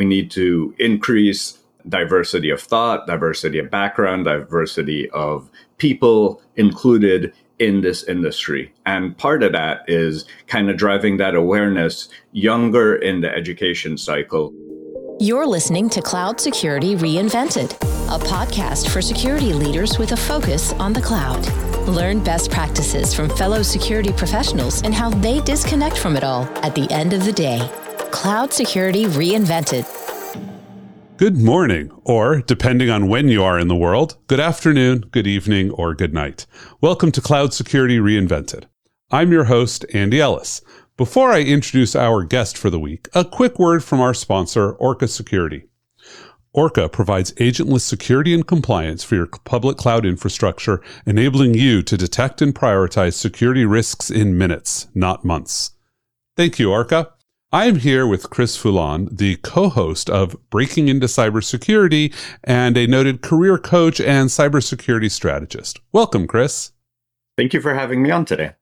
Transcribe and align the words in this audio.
we 0.00 0.06
need 0.06 0.30
to 0.30 0.74
increase 0.78 1.58
diversity 1.86 2.48
of 2.48 2.58
thought, 2.58 3.06
diversity 3.06 3.58
of 3.58 3.70
background, 3.70 4.24
diversity 4.24 5.10
of 5.10 5.50
people 5.76 6.40
included 6.56 7.34
in 7.58 7.82
this 7.82 8.02
industry. 8.04 8.72
And 8.86 9.14
part 9.18 9.42
of 9.42 9.52
that 9.52 9.84
is 9.88 10.24
kind 10.46 10.70
of 10.70 10.78
driving 10.78 11.18
that 11.18 11.34
awareness 11.34 12.08
younger 12.32 12.96
in 12.96 13.20
the 13.20 13.30
education 13.30 13.98
cycle. 13.98 14.54
You're 15.20 15.46
listening 15.46 15.90
to 15.90 16.00
Cloud 16.00 16.40
Security 16.40 16.96
Reinvented, 16.96 17.72
a 18.08 18.18
podcast 18.24 18.88
for 18.88 19.02
security 19.02 19.52
leaders 19.52 19.98
with 19.98 20.12
a 20.12 20.16
focus 20.16 20.72
on 20.84 20.94
the 20.94 21.02
cloud. 21.02 21.46
Learn 21.86 22.24
best 22.24 22.50
practices 22.50 23.12
from 23.12 23.28
fellow 23.36 23.60
security 23.60 24.14
professionals 24.14 24.80
and 24.80 24.94
how 24.94 25.10
they 25.10 25.42
disconnect 25.42 25.98
from 25.98 26.16
it 26.16 26.24
all 26.24 26.44
at 26.64 26.74
the 26.74 26.90
end 26.90 27.12
of 27.12 27.26
the 27.26 27.32
day. 27.32 27.60
Cloud 28.10 28.52
Security 28.52 29.04
Reinvented. 29.04 29.86
Good 31.16 31.36
morning, 31.36 31.90
or 32.04 32.40
depending 32.40 32.90
on 32.90 33.08
when 33.08 33.28
you 33.28 33.42
are 33.44 33.58
in 33.58 33.68
the 33.68 33.76
world, 33.76 34.16
good 34.26 34.40
afternoon, 34.40 35.02
good 35.12 35.26
evening, 35.26 35.70
or 35.70 35.94
good 35.94 36.12
night. 36.12 36.44
Welcome 36.80 37.12
to 37.12 37.20
Cloud 37.20 37.54
Security 37.54 37.98
Reinvented. 37.98 38.64
I'm 39.10 39.30
your 39.30 39.44
host, 39.44 39.86
Andy 39.94 40.20
Ellis. 40.20 40.60
Before 40.96 41.30
I 41.30 41.42
introduce 41.42 41.94
our 41.94 42.24
guest 42.24 42.58
for 42.58 42.68
the 42.68 42.80
week, 42.80 43.08
a 43.14 43.24
quick 43.24 43.58
word 43.58 43.84
from 43.84 44.00
our 44.00 44.14
sponsor, 44.14 44.72
Orca 44.72 45.06
Security. 45.06 45.66
Orca 46.52 46.88
provides 46.88 47.32
agentless 47.34 47.82
security 47.82 48.34
and 48.34 48.44
compliance 48.46 49.04
for 49.04 49.14
your 49.14 49.28
public 49.44 49.76
cloud 49.76 50.04
infrastructure, 50.04 50.82
enabling 51.06 51.54
you 51.54 51.80
to 51.84 51.96
detect 51.96 52.42
and 52.42 52.54
prioritize 52.54 53.14
security 53.14 53.64
risks 53.64 54.10
in 54.10 54.36
minutes, 54.36 54.88
not 54.94 55.24
months. 55.24 55.70
Thank 56.36 56.58
you, 56.58 56.72
Orca. 56.72 57.12
I 57.52 57.66
am 57.66 57.80
here 57.80 58.06
with 58.06 58.30
Chris 58.30 58.56
Foulon, 58.56 59.08
the 59.10 59.34
co-host 59.38 60.08
of 60.08 60.36
Breaking 60.50 60.86
into 60.86 61.08
Cybersecurity 61.08 62.14
and 62.44 62.76
a 62.76 62.86
noted 62.86 63.22
career 63.22 63.58
coach 63.58 64.00
and 64.00 64.28
cybersecurity 64.28 65.10
strategist. 65.10 65.80
Welcome, 65.90 66.28
Chris. 66.28 66.70
Thank 67.36 67.52
you 67.52 67.60
for 67.60 67.74
having 67.74 68.04
me 68.04 68.12
on 68.12 68.24
today. 68.24 68.52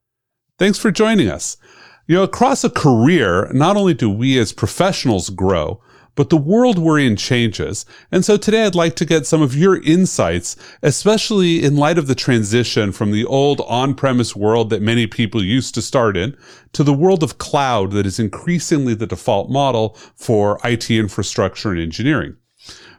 Thanks 0.59 0.79
for 0.79 0.91
joining 0.91 1.29
us. 1.29 1.59
You 2.07 2.17
know, 2.17 2.23
across 2.23 2.65
a 2.65 2.71
career, 2.71 3.51
not 3.53 3.77
only 3.77 3.93
do 3.93 4.09
we 4.09 4.39
as 4.39 4.55
professionals 4.55 5.29
grow, 5.29 5.83
but 6.15 6.31
the 6.31 6.37
world 6.37 6.79
we're 6.79 6.99
in 6.99 7.17
changes. 7.17 7.87
And 8.11 8.25
so 8.25 8.37
today 8.37 8.65
I'd 8.65 8.75
like 8.75 8.97
to 8.97 9.05
get 9.05 9.27
some 9.27 9.43
of 9.43 9.57
your 9.57 9.83
insights, 9.83 10.57
especially 10.83 11.63
in 11.65 11.77
light 11.77 11.99
of 11.99 12.07
the 12.07 12.15
transition 12.15 12.93
from 12.93 13.13
the 13.13 13.25
old 13.25 13.61
on-premise 13.63 14.35
world 14.35 14.71
that 14.71 14.83
many 14.83 15.07
people 15.07 15.45
used 15.45 15.75
to 15.75 15.83
start 15.83 16.17
in 16.17 16.37
to 16.73 16.83
the 16.83 16.93
world 16.93 17.23
of 17.23 17.39
cloud 17.39 17.93
that 17.93 18.07
is 18.07 18.19
increasingly 18.19 18.95
the 18.95 19.07
default 19.07 19.51
model 19.51 19.97
for 20.17 20.59
IT 20.65 20.91
infrastructure 20.91 21.71
and 21.71 21.81
engineering. 21.81 22.37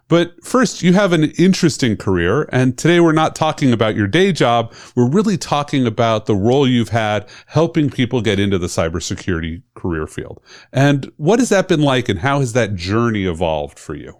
But 0.10 0.44
first, 0.44 0.82
you 0.82 0.94
have 0.94 1.14
an 1.14 1.26
interesting 1.38 1.96
career. 1.96 2.50
And 2.52 2.78
today 2.78 3.00
we're 3.00 3.12
not 3.12 3.36
talking 3.36 3.72
about 3.72 3.96
your 3.96 4.08
day 4.08 4.32
job. 4.32 4.74
We're 4.96 5.10
really 5.10 5.38
talking 5.38 5.86
about 5.86 6.26
the 6.26 6.36
role 6.36 6.68
you've 6.68 6.90
had 6.90 7.30
helping 7.46 7.92
people 7.92 8.22
get 8.22 8.40
into 8.40 8.58
the 8.58 8.68
cybersecurity 8.68 9.62
career 9.76 10.08
field. 10.08 10.42
And 10.74 11.12
what 11.18 11.38
has 11.38 11.50
that 11.50 11.68
been 11.68 11.82
like 11.82 12.10
and 12.10 12.20
how 12.20 12.40
has 12.40 12.54
that 12.54 12.76
journey 12.76 13.26
evolved 13.26 13.78
for 13.78 13.96
you? 13.96 14.18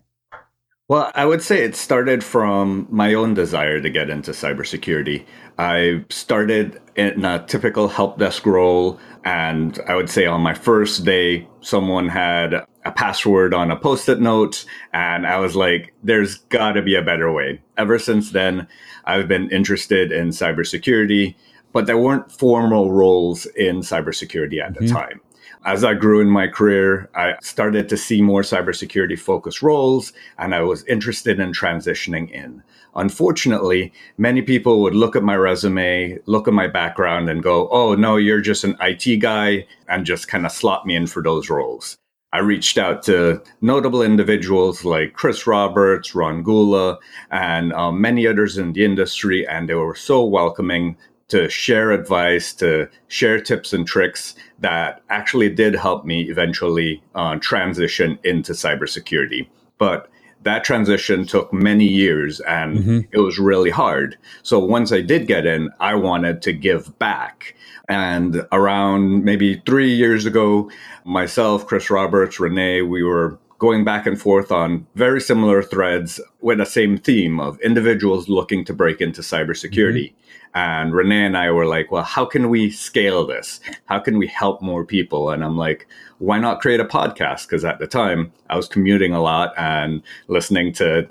Well, 0.88 1.12
I 1.16 1.26
would 1.26 1.42
say 1.42 1.64
it 1.64 1.76
started 1.76 2.24
from 2.24 2.88
my 2.90 3.14
own 3.16 3.34
desire 3.34 3.82
to 3.82 3.90
get 3.90 4.10
into 4.10 4.32
cybersecurity. 4.32 5.26
I 5.58 6.06
started 6.10 6.80
in 6.96 7.26
a 7.26 7.44
typical 7.48 7.88
help 7.88 8.20
desk 8.20 8.46
role. 8.46 9.00
And 9.26 9.80
I 9.88 9.96
would 9.96 10.10
say 10.10 10.26
on 10.28 10.42
my 10.42 10.54
first 10.54 11.04
day, 11.04 11.48
someone 11.62 12.08
had 12.08 12.64
a 12.90 12.92
password 12.92 13.54
on 13.54 13.70
a 13.70 13.76
post 13.76 14.10
it 14.10 14.20
note. 14.20 14.66
And 14.94 15.28
I 15.28 15.38
was 15.38 15.56
like, 15.56 15.94
there's 16.04 16.38
got 16.50 16.72
to 16.74 16.82
be 16.82 16.96
a 16.96 17.04
better 17.04 17.32
way. 17.32 17.62
Ever 17.78 18.00
since 18.00 18.32
then, 18.32 18.68
I've 19.06 19.28
been 19.28 19.50
interested 19.52 20.12
in 20.12 20.30
cybersecurity, 20.30 21.36
but 21.72 21.86
there 21.86 22.00
weren't 22.00 22.32
formal 22.32 22.92
roles 22.92 23.46
in 23.46 23.82
cybersecurity 23.82 24.60
at 24.60 24.74
the 24.74 24.86
mm-hmm. 24.86 24.96
time. 24.96 25.22
As 25.66 25.84
I 25.84 25.94
grew 25.94 26.20
in 26.20 26.30
my 26.30 26.48
career, 26.48 27.10
I 27.16 27.36
started 27.44 27.90
to 27.90 27.98
see 27.98 28.22
more 28.22 28.42
cybersecurity 28.42 29.20
focused 29.20 29.62
roles 29.62 30.12
and 30.38 30.56
I 30.56 30.62
was 30.62 30.86
interested 30.86 31.40
in 31.40 31.52
transitioning 31.52 32.32
in. 32.32 32.64
Unfortunately, 32.96 33.94
many 34.18 34.42
people 34.42 34.82
would 34.82 34.96
look 34.96 35.16
at 35.16 35.22
my 35.22 35.36
resume, 35.36 36.18
look 36.26 36.48
at 36.48 36.56
my 36.56 36.68
background 36.68 37.30
and 37.30 37.44
go, 37.44 37.68
Oh, 37.70 37.94
no, 37.94 38.16
you're 38.16 38.42
just 38.42 38.64
an 38.64 38.76
IT 38.82 39.18
guy 39.18 39.68
and 39.88 40.06
just 40.06 40.28
kind 40.28 40.46
of 40.46 40.52
slot 40.52 40.88
me 40.88 40.96
in 40.96 41.06
for 41.06 41.22
those 41.22 41.50
roles. 41.50 41.98
I 42.32 42.40
reached 42.40 42.78
out 42.78 43.02
to 43.04 43.42
notable 43.62 44.04
individuals 44.04 44.86
like 44.86 45.14
Chris 45.14 45.48
Roberts, 45.48 46.14
Ron 46.14 46.44
Gula, 46.44 47.00
and 47.32 47.74
um, 47.74 48.00
many 48.00 48.28
others 48.28 48.58
in 48.58 48.74
the 48.74 48.86
industry, 48.86 49.48
and 49.48 49.68
they 49.68 49.74
were 49.74 49.96
so 49.96 50.24
welcoming 50.24 50.96
to 51.30 51.50
share 51.50 51.92
advice, 51.92 52.54
to 52.54 52.88
share 53.08 53.40
tips 53.40 53.74
and 53.74 53.88
tricks 53.88 54.36
that 54.60 55.02
actually 55.10 55.50
did 55.50 55.76
help 55.76 56.06
me 56.06 56.30
eventually 56.30 57.02
uh, 57.16 57.36
transition 57.38 58.20
into 58.24 58.54
cybersecurity. 58.54 59.48
But 59.80 60.10
that 60.44 60.64
transition 60.64 61.26
took 61.26 61.52
many 61.52 61.86
years 61.86 62.40
and 62.42 62.78
mm-hmm. 62.78 63.00
it 63.12 63.20
was 63.20 63.40
really 63.40 63.70
hard. 63.70 64.18
So 64.44 64.60
once 64.60 64.92
I 64.92 65.02
did 65.02 65.28
get 65.28 65.46
in, 65.46 65.70
I 65.80 65.96
wanted 65.96 66.42
to 66.44 66.54
give 66.54 66.98
back. 67.00 67.56
And 67.88 68.46
around 68.52 69.26
maybe 69.26 69.62
three 69.66 69.94
years 69.94 70.26
ago, 70.26 70.70
myself, 71.04 71.66
Chris 71.66 71.90
Roberts, 71.90 72.40
Renee, 72.40 72.84
we 72.84 73.04
were 73.04 73.38
going 73.60 73.84
back 73.84 74.08
and 74.08 74.20
forth 74.20 74.52
on 74.52 74.88
very 74.96 75.22
similar 75.22 75.62
threads 75.62 76.20
with 76.42 76.58
the 76.58 76.66
same 76.66 76.98
theme 76.98 77.40
of 77.40 77.60
individuals 77.60 78.30
looking 78.30 78.66
to 78.66 78.74
break 78.74 79.02
into 79.02 79.22
cybersecurity. 79.22 80.06
Mm-hmm. 80.06 80.16
And 80.56 80.96
Renee 80.96 81.26
and 81.26 81.38
I 81.38 81.52
were 81.52 81.68
like, 81.68 81.92
well, 81.92 82.04
how 82.04 82.26
can 82.26 82.50
we 82.50 82.72
scale 82.72 83.28
this? 83.28 83.60
How 83.86 84.00
can 84.00 84.18
we 84.18 84.26
help 84.26 84.64
more 84.64 84.84
people? 84.84 85.30
And 85.30 85.44
I'm 85.44 85.58
like, 85.58 85.88
why 86.18 86.40
not 86.40 86.60
create 86.60 86.80
a 86.80 86.86
podcast? 86.86 87.44
Because 87.44 87.64
at 87.64 87.78
the 87.78 87.86
time 87.86 88.32
I 88.50 88.56
was 88.56 88.68
commuting 88.68 89.14
a 89.14 89.22
lot 89.22 89.54
and 89.58 90.02
listening 90.28 90.74
to 90.74 91.08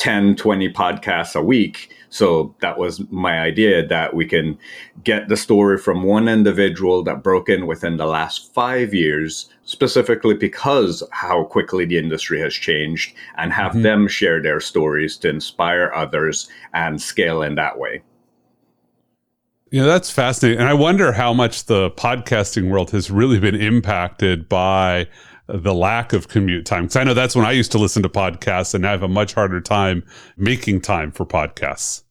10, 0.00 0.34
20 0.36 0.72
podcasts 0.72 1.36
a 1.36 1.42
week. 1.42 1.90
So 2.08 2.54
that 2.60 2.78
was 2.78 3.00
my 3.10 3.38
idea 3.38 3.86
that 3.86 4.14
we 4.14 4.26
can 4.26 4.58
get 5.04 5.28
the 5.28 5.36
story 5.36 5.78
from 5.78 6.02
one 6.02 6.26
individual 6.26 7.04
that 7.04 7.22
broke 7.22 7.48
in 7.48 7.66
within 7.66 7.98
the 7.98 8.06
last 8.06 8.52
five 8.52 8.92
years, 8.92 9.48
specifically 9.64 10.34
because 10.34 11.04
how 11.12 11.44
quickly 11.44 11.84
the 11.84 11.98
industry 11.98 12.40
has 12.40 12.54
changed, 12.54 13.14
and 13.36 13.52
have 13.52 13.72
mm-hmm. 13.72 13.82
them 13.82 14.08
share 14.08 14.42
their 14.42 14.58
stories 14.58 15.16
to 15.18 15.28
inspire 15.28 15.92
others 15.94 16.48
and 16.74 17.00
scale 17.00 17.42
in 17.42 17.54
that 17.54 17.78
way. 17.78 18.02
Yeah, 19.70 19.84
that's 19.84 20.10
fascinating. 20.10 20.58
And 20.58 20.68
I 20.68 20.74
wonder 20.74 21.12
how 21.12 21.32
much 21.32 21.66
the 21.66 21.90
podcasting 21.92 22.70
world 22.70 22.90
has 22.90 23.08
really 23.08 23.38
been 23.38 23.54
impacted 23.54 24.48
by 24.48 25.06
the 25.52 25.74
lack 25.74 26.12
of 26.12 26.28
commute 26.28 26.66
time. 26.66 26.84
Because 26.84 26.96
I 26.96 27.04
know 27.04 27.14
that's 27.14 27.36
when 27.36 27.46
I 27.46 27.52
used 27.52 27.72
to 27.72 27.78
listen 27.78 28.02
to 28.02 28.08
podcasts 28.08 28.74
and 28.74 28.86
I 28.86 28.90
have 28.90 29.02
a 29.02 29.08
much 29.08 29.34
harder 29.34 29.60
time 29.60 30.04
making 30.36 30.80
time 30.80 31.10
for 31.12 31.26
podcasts. 31.26 32.02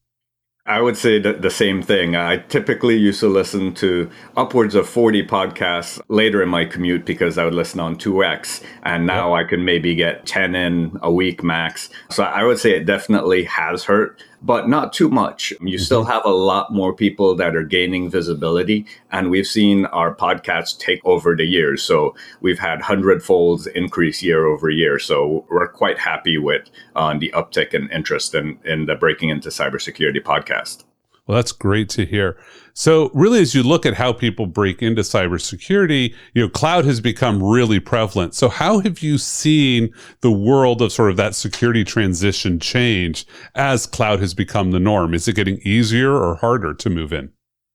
I 0.69 0.81
would 0.81 0.97
say 0.97 1.17
the 1.17 1.49
same 1.49 1.81
thing. 1.81 2.15
I 2.15 2.37
typically 2.37 2.95
used 2.95 3.21
to 3.21 3.27
listen 3.27 3.73
to 3.75 4.07
upwards 4.37 4.75
of 4.75 4.87
40 4.87 5.25
podcasts 5.25 5.99
later 6.09 6.43
in 6.43 6.49
my 6.49 6.63
commute 6.63 7.05
because 7.05 7.39
I 7.39 7.43
would 7.43 7.55
listen 7.55 7.79
on 7.79 7.95
2x. 7.95 8.63
And 8.83 9.07
now 9.07 9.35
yep. 9.35 9.45
I 9.45 9.49
can 9.49 9.65
maybe 9.65 9.95
get 9.95 10.27
10 10.27 10.53
in 10.53 10.99
a 11.01 11.11
week 11.11 11.43
max. 11.43 11.89
So 12.11 12.23
I 12.23 12.43
would 12.43 12.59
say 12.59 12.75
it 12.75 12.85
definitely 12.85 13.45
has 13.45 13.83
hurt 13.83 14.23
but 14.41 14.69
not 14.69 14.93
too 14.93 15.09
much. 15.09 15.51
You 15.51 15.57
mm-hmm. 15.57 15.77
still 15.77 16.03
have 16.05 16.25
a 16.25 16.29
lot 16.29 16.71
more 16.71 16.93
people 16.93 17.35
that 17.35 17.55
are 17.55 17.63
gaining 17.63 18.09
visibility. 18.09 18.85
And 19.11 19.29
we've 19.29 19.47
seen 19.47 19.85
our 19.87 20.13
podcasts 20.15 20.77
take 20.77 21.01
over 21.05 21.35
the 21.35 21.45
years. 21.45 21.83
So 21.83 22.15
we've 22.41 22.59
had 22.59 22.79
hundredfolds 22.79 23.67
increase 23.67 24.23
year 24.23 24.45
over 24.45 24.69
year. 24.69 24.99
So 24.99 25.45
we're 25.49 25.67
quite 25.67 25.99
happy 25.99 26.37
with 26.37 26.69
uh, 26.95 27.17
the 27.17 27.31
uptick 27.35 27.73
in 27.73 27.89
interest 27.91 28.35
in, 28.35 28.59
in 28.63 28.85
the 28.85 28.95
Breaking 28.95 29.29
into 29.29 29.49
Cybersecurity 29.49 30.21
podcast. 30.21 30.83
Well, 31.29 31.35
that's 31.35 31.51
great 31.51 31.89
to 31.89 32.07
hear. 32.07 32.39
So 32.73 33.11
really, 33.13 33.39
as 33.39 33.53
you 33.53 33.61
look 33.61 33.85
at 33.85 33.93
how 33.93 34.11
people 34.13 34.47
break 34.47 34.81
into 34.81 35.03
cybersecurity, 35.03 36.15
you 36.33 36.41
know, 36.41 36.49
cloud 36.49 36.85
has 36.85 36.99
become 36.99 37.43
really 37.43 37.79
prevalent. 37.79 38.33
So 38.33 38.49
how 38.49 38.79
have 38.79 39.03
you 39.03 39.19
seen 39.19 39.93
the 40.21 40.31
world 40.31 40.81
of 40.81 40.91
sort 40.91 41.11
of 41.11 41.17
that 41.17 41.35
security 41.35 41.83
transition 41.83 42.59
change 42.59 43.27
as 43.53 43.85
cloud 43.85 44.19
has 44.21 44.33
become 44.33 44.71
the 44.71 44.79
norm? 44.79 45.13
Is 45.13 45.27
it 45.27 45.35
getting 45.35 45.59
easier 45.63 46.11
or 46.11 46.33
harder 46.33 46.73
to 46.73 46.89
move 46.89 47.13
in? 47.13 47.29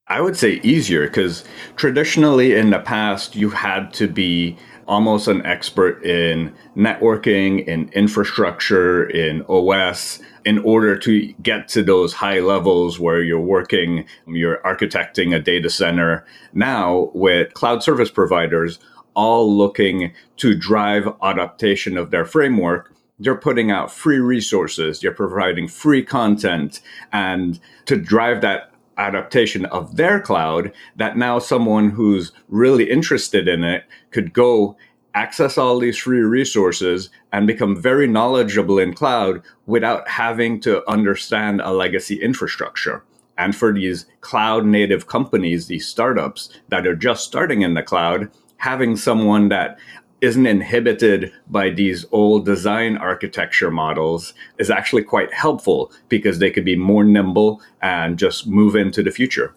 I 0.09 0.21
would 0.21 0.37
say 0.37 0.55
easier 0.65 1.07
because 1.07 1.45
traditionally 1.77 2.57
in 2.57 2.71
the 2.71 2.81
past, 2.81 3.37
you 3.37 3.51
had 3.51 3.95
to 3.95 4.09
be 4.09 4.59
almost 4.87 5.29
an 5.29 5.45
expert 5.45 6.05
in 6.05 6.55
networking, 6.77 7.65
in 7.67 7.89
infrastructure, 7.91 9.05
in 9.09 9.43
OS, 9.49 10.21
in 10.45 10.59
order 10.59 10.97
to 10.99 11.33
get 11.43 11.69
to 11.69 11.83
those 11.83 12.15
high 12.15 12.41
levels 12.41 13.01
where 13.01 13.23
you're 13.23 13.41
working, 13.41 14.05
you're 14.27 14.59
architecting 14.59 15.35
a 15.35 15.39
data 15.39 15.71
center. 15.71 16.25
Now, 16.53 17.11
with 17.15 17.55
cloud 17.55 17.83
service 17.83 18.11
providers, 18.11 18.79
all 19.15 19.57
looking 19.57 20.13
to 20.39 20.55
drive 20.55 21.09
adaptation 21.23 21.97
of 21.97 22.11
their 22.11 22.25
framework 22.25 22.95
they're 23.19 23.37
putting 23.37 23.71
out 23.71 23.93
free 23.93 24.19
resources, 24.19 25.01
they're 25.01 25.13
providing 25.13 25.69
free 25.69 26.03
content, 26.03 26.81
and 27.13 27.61
to 27.87 27.97
drive 27.97 28.41
that 28.41 28.74
adaptation 28.97 29.67
of 29.67 29.97
their 29.97 30.21
cloud, 30.21 30.73
that 30.97 31.17
now 31.17 31.39
someone 31.39 31.91
who's 31.91 32.33
really 32.49 32.91
interested 32.91 33.49
in 33.49 33.65
it 33.65 33.85
could 34.11 34.33
go 34.33 34.77
access 35.15 35.57
all 35.57 35.79
these 35.79 35.97
free 35.97 36.21
resources 36.21 37.09
and 37.33 37.47
become 37.47 37.81
very 37.81 38.07
knowledgeable 38.07 38.79
in 38.79 38.93
cloud 38.93 39.41
without 39.67 40.09
having 40.09 40.61
to 40.61 40.89
understand 40.91 41.61
a 41.61 41.73
legacy 41.73 42.21
infrastructure. 42.21 43.05
And 43.39 43.55
for 43.55 43.73
these 43.73 44.07
cloud 44.21 44.65
native 44.67 45.07
companies, 45.07 45.67
these 45.67 45.87
startups 45.87 46.51
that 46.69 46.87
are 46.87 46.97
just 46.97 47.25
starting 47.25 47.63
in 47.63 47.75
the 47.75 47.83
cloud, 47.83 48.31
having 48.59 48.97
someone 48.97 49.49
that 49.49 49.79
isn't 50.25 50.47
inhibited 50.47 51.31
by 51.49 51.69
these 51.69 52.07
old 52.11 52.47
design 52.47 52.97
architecture 52.97 53.71
models 53.71 54.33
is 54.59 54.71
actually 54.71 55.03
quite 55.03 55.33
helpful 55.33 55.93
because 56.09 56.39
they 56.39 56.51
could 56.51 56.65
be 56.65 56.77
more 56.77 57.05
nimble 57.05 57.61
and 57.83 58.19
just 58.19 58.47
move 58.47 58.75
into 58.75 59.03
the 59.03 59.11
future. 59.11 59.55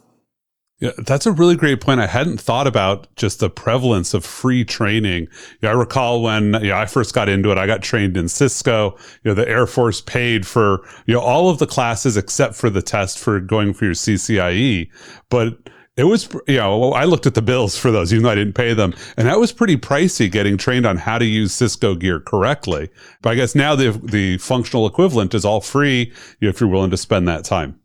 Yeah, 0.80 0.92
that's 0.98 1.26
a 1.26 1.32
really 1.32 1.56
great 1.56 1.82
point. 1.82 2.02
I 2.02 2.06
hadn't 2.06 2.40
thought 2.40 2.68
about 2.68 3.08
just 3.16 3.40
the 3.40 3.50
prevalence 3.50 4.14
of 4.14 4.24
free 4.24 4.64
training. 4.64 5.28
Yeah, 5.62 5.70
I 5.70 5.74
recall 5.74 6.22
when 6.22 6.54
you 6.56 6.70
know, 6.70 6.78
I 6.78 6.86
first 6.86 7.16
got 7.16 7.30
into 7.30 7.50
it, 7.50 7.58
I 7.58 7.66
got 7.66 7.82
trained 7.82 8.16
in 8.16 8.28
Cisco. 8.28 8.96
You 9.24 9.32
know, 9.32 9.34
the 9.34 9.50
Air 9.50 9.66
Force 9.66 10.02
paid 10.02 10.46
for 10.46 10.86
you 11.08 11.16
know 11.16 11.22
all 11.22 11.50
of 11.50 11.58
the 11.58 11.66
classes 11.66 12.16
except 12.16 12.54
for 12.54 12.70
the 12.70 12.84
test 12.84 13.18
for 13.18 13.40
going 13.40 13.74
for 13.74 13.86
your 13.86 13.96
CCIE. 13.96 14.90
But 15.30 15.58
it 15.98 16.04
was, 16.04 16.32
you 16.48 16.58
know, 16.58 16.94
I 16.94 17.06
looked 17.06 17.26
at 17.26 17.34
the 17.34 17.42
bills 17.42 17.76
for 17.76 17.90
those, 17.90 18.14
even 18.14 18.24
though 18.24 18.30
I 18.30 18.36
didn't 18.36 18.54
pay 18.54 18.74
them. 18.74 18.94
And 19.18 19.28
that 19.28 19.40
was 19.40 19.52
pretty 19.52 19.78
pricey 19.78 20.32
getting 20.32 20.56
trained 20.56 20.86
on 20.86 20.98
how 20.98 21.18
to 21.18 21.26
use 21.26 21.54
Cisco 21.54 21.96
gear 21.96 22.20
correctly. 22.20 22.90
But 23.24 23.32
I 23.32 23.36
guess 23.36 23.56
now 23.56 23.76
the, 23.76 23.92
the 24.04 24.38
functional 24.38 24.86
equivalent 24.86 25.34
is 25.34 25.44
all 25.44 25.60
free 25.60 26.14
if 26.40 26.62
you're 26.62 26.70
willing 26.70 26.92
to 26.92 26.98
spend 26.98 27.28
that 27.28 27.46
time. 27.46 27.80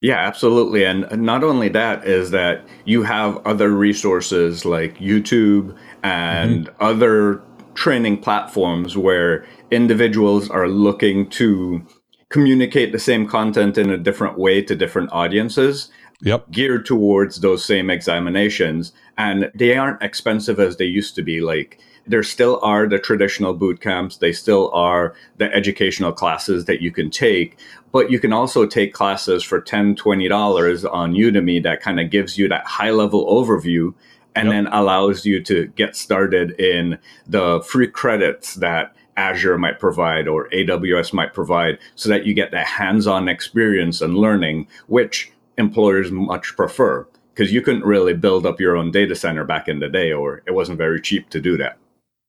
Yeah, 0.00 0.18
absolutely. 0.18 0.84
And 0.84 1.10
not 1.20 1.42
only 1.42 1.68
that 1.70 2.06
is 2.06 2.30
that 2.30 2.64
you 2.84 3.02
have 3.02 3.44
other 3.44 3.70
resources 3.70 4.64
like 4.64 4.96
YouTube 4.98 5.76
and 6.04 6.66
mm-hmm. 6.66 6.84
other 6.84 7.42
training 7.74 8.18
platforms 8.18 8.96
where 8.96 9.44
individuals 9.72 10.48
are 10.48 10.68
looking 10.68 11.28
to 11.30 11.84
communicate 12.28 12.92
the 12.92 12.98
same 13.00 13.26
content 13.26 13.76
in 13.76 13.90
a 13.90 13.98
different 13.98 14.38
way 14.38 14.62
to 14.62 14.76
different 14.76 15.10
audiences 15.12 15.90
yep. 16.20 16.50
geared 16.50 16.86
towards 16.86 17.40
those 17.40 17.64
same 17.64 17.90
examinations. 17.90 18.92
And 19.16 19.50
they 19.54 19.76
aren't 19.76 20.02
expensive 20.02 20.60
as 20.60 20.76
they 20.76 20.84
used 20.84 21.14
to 21.16 21.22
be. 21.22 21.40
Like, 21.40 21.80
there 22.08 22.22
still 22.22 22.58
are 22.62 22.88
the 22.88 22.98
traditional 22.98 23.52
boot 23.52 23.80
camps, 23.80 24.16
they 24.16 24.32
still 24.32 24.70
are 24.72 25.14
the 25.36 25.52
educational 25.54 26.12
classes 26.12 26.64
that 26.64 26.80
you 26.80 26.90
can 26.90 27.10
take, 27.10 27.58
but 27.92 28.10
you 28.10 28.18
can 28.18 28.32
also 28.32 28.66
take 28.66 28.94
classes 28.94 29.44
for 29.44 29.60
$10, 29.60 29.96
$20 29.96 30.90
on 30.90 31.12
Udemy 31.12 31.62
that 31.62 31.82
kind 31.82 32.00
of 32.00 32.10
gives 32.10 32.38
you 32.38 32.48
that 32.48 32.66
high 32.66 32.90
level 32.90 33.26
overview 33.26 33.92
and 34.34 34.46
yep. 34.46 34.54
then 34.54 34.66
allows 34.72 35.26
you 35.26 35.42
to 35.42 35.66
get 35.68 35.96
started 35.96 36.58
in 36.58 36.98
the 37.26 37.60
free 37.66 37.88
credits 37.88 38.54
that 38.54 38.94
Azure 39.16 39.58
might 39.58 39.80
provide 39.80 40.28
or 40.28 40.48
AWS 40.50 41.12
might 41.12 41.34
provide 41.34 41.78
so 41.96 42.08
that 42.08 42.24
you 42.24 42.32
get 42.34 42.52
that 42.52 42.66
hands 42.66 43.06
on 43.06 43.28
experience 43.28 44.00
and 44.00 44.16
learning, 44.16 44.68
which 44.86 45.32
employers 45.58 46.10
much 46.10 46.56
prefer 46.56 47.06
because 47.34 47.52
you 47.52 47.60
couldn't 47.60 47.84
really 47.84 48.14
build 48.14 48.46
up 48.46 48.60
your 48.60 48.76
own 48.76 48.90
data 48.90 49.14
center 49.14 49.44
back 49.44 49.68
in 49.68 49.78
the 49.80 49.88
day, 49.88 50.12
or 50.12 50.42
it 50.46 50.54
wasn't 50.54 50.78
very 50.78 51.00
cheap 51.00 51.28
to 51.30 51.40
do 51.40 51.56
that. 51.56 51.78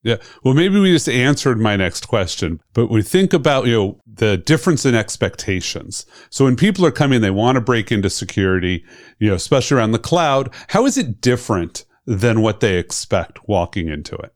Yeah. 0.03 0.17
Well, 0.43 0.53
maybe 0.53 0.79
we 0.79 0.93
just 0.93 1.09
answered 1.09 1.59
my 1.59 1.75
next 1.75 2.07
question, 2.07 2.61
but 2.73 2.89
we 2.89 3.01
think 3.01 3.33
about, 3.33 3.65
you 3.65 3.73
know, 3.73 3.99
the 4.05 4.37
difference 4.37 4.85
in 4.85 4.95
expectations. 4.95 6.05
So 6.29 6.45
when 6.45 6.55
people 6.55 6.85
are 6.85 6.91
coming, 6.91 7.21
they 7.21 7.31
want 7.31 7.55
to 7.55 7.61
break 7.61 7.91
into 7.91 8.09
security, 8.09 8.85
you 9.19 9.29
know, 9.29 9.35
especially 9.35 9.77
around 9.77 9.91
the 9.91 9.99
cloud. 9.99 10.53
How 10.69 10.85
is 10.85 10.97
it 10.97 11.19
different 11.19 11.85
than 12.05 12.41
what 12.41 12.61
they 12.61 12.77
expect 12.77 13.47
walking 13.47 13.89
into 13.89 14.15
it? 14.15 14.33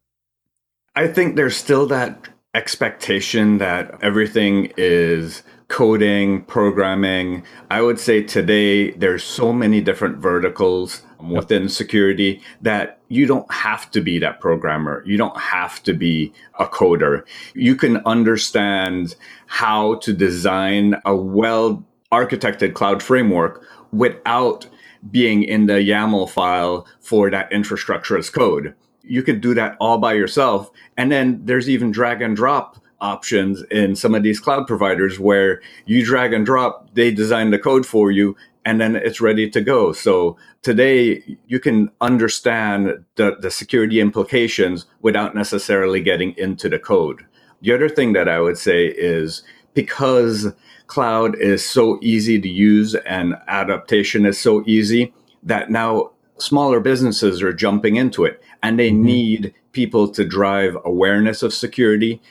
I 0.96 1.08
think 1.08 1.36
there's 1.36 1.56
still 1.56 1.88
that 1.88 2.28
expectation 2.54 3.58
that 3.60 3.98
everything 4.04 4.74
is 4.76 5.44
coding, 5.74 6.44
programming. 6.44 7.44
I 7.72 7.82
would 7.82 8.00
say 8.00 8.22
today 8.22 8.92
there's 8.92 9.24
so 9.24 9.52
many 9.52 9.82
different 9.82 10.20
verticals 10.20 11.02
within 11.20 11.68
security 11.68 12.44
that 12.62 13.00
you 13.08 13.26
don't 13.26 13.52
have 13.52 13.90
to 13.90 14.02
be 14.02 14.20
that 14.20 14.40
programmer. 14.40 15.02
You 15.04 15.18
don't 15.18 15.36
have 15.36 15.82
to 15.84 15.94
be 15.94 16.32
a 16.60 16.68
coder. 16.68 17.24
You 17.56 17.76
can 17.76 17.98
understand 18.06 19.16
how 19.48 19.96
to 19.96 20.14
design 20.14 21.02
a 21.06 21.16
well 21.16 21.84
architected 22.12 22.76
cloud 22.76 23.02
framework 23.02 23.66
without 23.92 24.68
being 25.10 25.42
in 25.42 25.66
the 25.66 25.82
YAML 25.82 26.30
file 26.30 26.86
for 27.00 27.32
that 27.32 27.52
infrastructure 27.52 28.16
as 28.16 28.30
code. 28.30 28.76
You 29.02 29.24
could 29.24 29.42
do 29.42 29.56
that 29.56 29.76
all 29.80 29.98
by 29.98 30.14
yourself. 30.14 30.70
And 30.98 31.12
then 31.12 31.42
there's 31.46 31.68
even 31.68 31.92
drag 31.92 32.22
and 32.22 32.36
drop 32.36 32.78
options 33.04 33.62
in 33.64 33.96
some 33.96 34.16
of 34.16 34.24
these 34.24 34.40
cloud 34.40 34.66
providers 34.66 35.20
where 35.20 35.62
you 35.86 36.04
drag 36.04 36.34
and 36.34 36.46
drop, 36.46 36.90
they 36.96 37.12
design 37.12 37.52
the 37.52 37.60
code 37.60 37.86
for 37.86 38.10
you, 38.10 38.36
and 38.66 38.80
then 38.80 38.96
it's 38.96 39.22
ready 39.22 39.50
to 39.50 39.62
go. 39.62 39.92
So 39.92 40.38
today 40.62 41.38
you 41.48 41.60
can 41.60 41.92
understand 42.02 43.04
the, 43.16 43.36
the 43.40 43.52
security 43.52 44.00
implications 44.00 44.86
without 45.02 45.36
necessarily 45.36 46.02
getting 46.02 46.34
into 46.38 46.70
the 46.70 46.80
code. 46.80 47.26
The 47.62 47.74
other 47.74 47.90
thing 47.90 48.14
that 48.14 48.30
I 48.30 48.40
would 48.40 48.58
say 48.58 48.88
is 48.88 49.44
because 49.74 50.48
cloud 50.88 51.36
is 51.36 51.66
so 51.66 52.00
easy 52.02 52.40
to 52.40 52.50
use 52.50 52.96
and 52.96 53.36
adaptation 53.48 54.26
is 54.26 54.40
so 54.40 54.64
easy 54.66 55.14
that 55.44 55.70
now 55.70 56.12
smaller 56.38 56.80
businesses 56.80 57.42
are 57.42 57.54
jumping 57.54 57.96
into 57.96 58.26
it 58.26 58.42
and 58.62 58.80
they 58.80 58.92
mm-hmm. 58.92 59.04
need 59.04 59.54
people 59.72 60.08
to 60.08 60.24
drive 60.26 60.78
awareness 60.86 61.44
of 61.44 61.54
security 61.54 62.22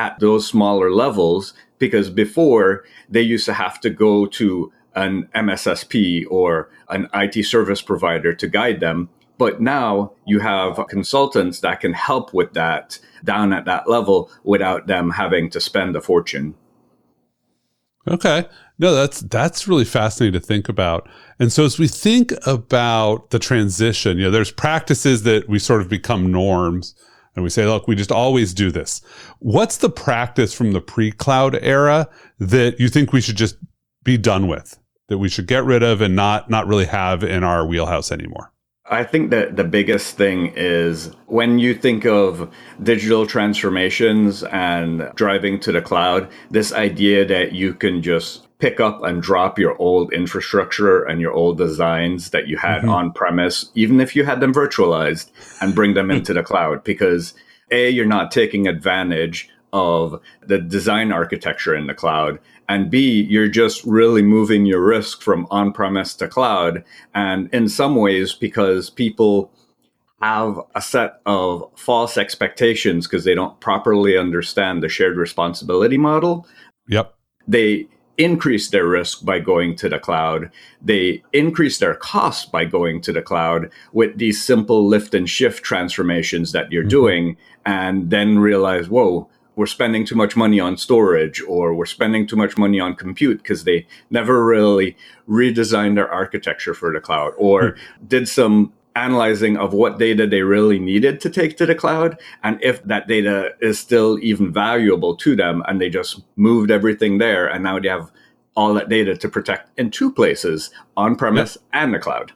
at 0.00 0.18
those 0.18 0.48
smaller 0.48 0.90
levels 0.90 1.52
because 1.78 2.08
before 2.08 2.84
they 3.10 3.20
used 3.20 3.44
to 3.44 3.52
have 3.52 3.78
to 3.80 3.90
go 3.90 4.24
to 4.24 4.72
an 4.94 5.28
MSSP 5.34 6.24
or 6.30 6.70
an 6.88 7.06
IT 7.12 7.44
service 7.44 7.82
provider 7.82 8.32
to 8.32 8.48
guide 8.48 8.80
them. 8.80 9.10
But 9.36 9.60
now 9.60 10.12
you 10.26 10.40
have 10.40 10.86
consultants 10.88 11.60
that 11.60 11.80
can 11.80 11.92
help 11.92 12.32
with 12.32 12.54
that 12.54 12.98
down 13.24 13.52
at 13.52 13.66
that 13.66 13.88
level 13.88 14.30
without 14.42 14.86
them 14.86 15.10
having 15.10 15.50
to 15.50 15.60
spend 15.60 15.94
a 15.96 16.00
fortune. 16.00 16.54
Okay. 18.08 18.46
No, 18.78 18.94
that's 18.94 19.20
that's 19.20 19.68
really 19.68 19.84
fascinating 19.84 20.40
to 20.40 20.46
think 20.46 20.68
about. 20.70 21.08
And 21.38 21.52
so 21.52 21.64
as 21.66 21.78
we 21.78 21.88
think 21.88 22.32
about 22.46 23.30
the 23.30 23.38
transition, 23.38 24.16
you 24.16 24.24
know, 24.24 24.30
there's 24.30 24.50
practices 24.50 25.22
that 25.24 25.48
we 25.48 25.58
sort 25.58 25.82
of 25.82 25.88
become 25.90 26.32
norms 26.32 26.94
and 27.34 27.44
we 27.44 27.50
say, 27.50 27.66
look, 27.66 27.86
we 27.86 27.94
just 27.94 28.12
always 28.12 28.52
do 28.52 28.70
this. 28.70 29.00
What's 29.38 29.76
the 29.76 29.90
practice 29.90 30.52
from 30.52 30.72
the 30.72 30.80
pre-cloud 30.80 31.56
era 31.62 32.08
that 32.38 32.80
you 32.80 32.88
think 32.88 33.12
we 33.12 33.20
should 33.20 33.36
just 33.36 33.56
be 34.02 34.16
done 34.16 34.48
with, 34.48 34.78
that 35.08 35.18
we 35.18 35.28
should 35.28 35.46
get 35.46 35.64
rid 35.64 35.82
of 35.82 36.00
and 36.00 36.16
not 36.16 36.50
not 36.50 36.66
really 36.66 36.86
have 36.86 37.22
in 37.22 37.44
our 37.44 37.64
wheelhouse 37.66 38.10
anymore? 38.10 38.52
I 38.90 39.04
think 39.04 39.30
that 39.30 39.54
the 39.54 39.62
biggest 39.62 40.16
thing 40.16 40.52
is 40.56 41.14
when 41.26 41.60
you 41.60 41.74
think 41.74 42.04
of 42.04 42.52
digital 42.82 43.24
transformations 43.24 44.42
and 44.42 45.12
driving 45.14 45.60
to 45.60 45.70
the 45.70 45.80
cloud, 45.80 46.28
this 46.50 46.72
idea 46.72 47.24
that 47.24 47.52
you 47.52 47.72
can 47.72 48.02
just 48.02 48.48
pick 48.58 48.80
up 48.80 49.04
and 49.04 49.22
drop 49.22 49.60
your 49.60 49.80
old 49.80 50.12
infrastructure 50.12 51.04
and 51.04 51.20
your 51.20 51.32
old 51.32 51.56
designs 51.56 52.30
that 52.30 52.48
you 52.48 52.56
had 52.56 52.80
mm-hmm. 52.80 52.90
on 52.90 53.12
premise, 53.12 53.70
even 53.76 54.00
if 54.00 54.16
you 54.16 54.24
had 54.24 54.40
them 54.40 54.52
virtualized, 54.52 55.30
and 55.60 55.74
bring 55.74 55.94
them 55.94 56.10
into 56.10 56.34
the 56.34 56.42
cloud. 56.42 56.82
Because 56.82 57.32
A, 57.70 57.88
you're 57.90 58.06
not 58.06 58.32
taking 58.32 58.66
advantage 58.66 59.48
of 59.72 60.20
the 60.42 60.58
design 60.58 61.12
architecture 61.12 61.76
in 61.76 61.86
the 61.86 61.94
cloud. 61.94 62.40
And 62.70 62.88
B, 62.88 63.26
you're 63.28 63.48
just 63.48 63.82
really 63.84 64.22
moving 64.22 64.64
your 64.64 64.80
risk 64.80 65.22
from 65.22 65.48
on 65.50 65.72
premise 65.72 66.14
to 66.14 66.28
cloud. 66.28 66.84
And 67.12 67.52
in 67.52 67.68
some 67.68 67.96
ways, 67.96 68.32
because 68.32 68.90
people 68.90 69.50
have 70.22 70.60
a 70.76 70.80
set 70.80 71.20
of 71.26 71.68
false 71.74 72.16
expectations 72.16 73.08
because 73.08 73.24
they 73.24 73.34
don't 73.34 73.58
properly 73.58 74.16
understand 74.16 74.84
the 74.84 74.88
shared 74.88 75.16
responsibility 75.16 75.98
model. 75.98 76.46
Yep. 76.86 77.12
They 77.48 77.88
increase 78.16 78.68
their 78.70 78.86
risk 78.86 79.24
by 79.24 79.40
going 79.40 79.74
to 79.74 79.88
the 79.88 79.98
cloud. 79.98 80.52
They 80.80 81.24
increase 81.32 81.78
their 81.78 81.96
cost 81.96 82.52
by 82.52 82.66
going 82.66 83.00
to 83.00 83.12
the 83.12 83.22
cloud 83.22 83.68
with 83.92 84.16
these 84.16 84.40
simple 84.40 84.86
lift 84.86 85.12
and 85.12 85.28
shift 85.28 85.64
transformations 85.64 86.52
that 86.52 86.70
you're 86.70 86.82
mm-hmm. 86.82 86.90
doing, 86.90 87.36
and 87.66 88.10
then 88.10 88.38
realize, 88.38 88.88
whoa, 88.88 89.28
we're 89.60 89.66
spending 89.66 90.06
too 90.06 90.14
much 90.14 90.36
money 90.36 90.58
on 90.58 90.74
storage 90.78 91.42
or 91.46 91.74
we're 91.74 91.84
spending 91.84 92.26
too 92.26 92.34
much 92.34 92.56
money 92.56 92.80
on 92.80 92.94
compute 92.94 93.42
because 93.42 93.64
they 93.64 93.86
never 94.08 94.42
really 94.42 94.96
redesigned 95.28 95.96
their 95.96 96.10
architecture 96.10 96.72
for 96.72 96.94
the 96.94 96.98
cloud 96.98 97.34
or 97.36 97.72
mm-hmm. 97.72 98.06
did 98.06 98.26
some 98.26 98.72
analyzing 98.96 99.58
of 99.58 99.74
what 99.74 99.98
data 99.98 100.26
they 100.26 100.40
really 100.40 100.78
needed 100.78 101.20
to 101.20 101.28
take 101.28 101.58
to 101.58 101.66
the 101.66 101.74
cloud 101.74 102.18
and 102.42 102.58
if 102.62 102.82
that 102.84 103.06
data 103.06 103.50
is 103.60 103.78
still 103.78 104.18
even 104.22 104.50
valuable 104.50 105.14
to 105.14 105.36
them 105.36 105.62
and 105.68 105.78
they 105.78 105.90
just 105.90 106.22
moved 106.36 106.70
everything 106.70 107.18
there 107.18 107.46
and 107.46 107.62
now 107.62 107.78
they 107.78 107.88
have 107.90 108.10
all 108.56 108.72
that 108.72 108.88
data 108.88 109.14
to 109.14 109.28
protect 109.28 109.78
in 109.78 109.90
two 109.90 110.10
places 110.10 110.70
on 110.96 111.14
premise 111.14 111.58
and 111.74 111.92
the 111.92 111.98
cloud 111.98 112.32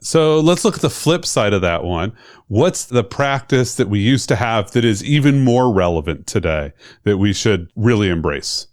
so 0.00 0.40
let's 0.40 0.64
look 0.64 0.76
at 0.76 0.82
the 0.82 0.90
flip 0.90 1.24
side 1.24 1.52
of 1.52 1.62
that 1.62 1.84
one. 1.84 2.12
What's 2.48 2.84
the 2.84 3.04
practice 3.04 3.74
that 3.76 3.88
we 3.88 3.98
used 3.98 4.28
to 4.28 4.36
have 4.36 4.70
that 4.72 4.84
is 4.84 5.04
even 5.04 5.44
more 5.44 5.72
relevant 5.72 6.26
today 6.26 6.72
that 7.04 7.18
we 7.18 7.32
should 7.32 7.70
really 7.76 8.08
embrace? 8.08 8.68